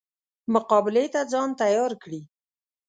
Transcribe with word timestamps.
مقابلې 0.53 1.05
ته 1.13 1.21
ځان 1.31 1.49
تیار 1.61 1.91
کړي. 2.03 2.21